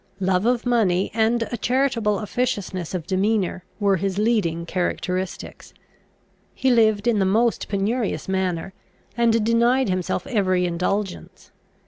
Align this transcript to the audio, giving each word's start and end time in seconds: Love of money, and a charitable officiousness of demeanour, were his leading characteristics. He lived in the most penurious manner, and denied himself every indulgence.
Love 0.19 0.47
of 0.47 0.65
money, 0.65 1.11
and 1.13 1.43
a 1.51 1.57
charitable 1.57 2.17
officiousness 2.17 2.95
of 2.95 3.05
demeanour, 3.05 3.63
were 3.79 3.97
his 3.97 4.17
leading 4.17 4.65
characteristics. 4.65 5.75
He 6.55 6.71
lived 6.71 7.05
in 7.05 7.19
the 7.19 7.23
most 7.23 7.67
penurious 7.69 8.27
manner, 8.27 8.73
and 9.15 9.45
denied 9.45 9.89
himself 9.89 10.25
every 10.25 10.65
indulgence. 10.65 11.51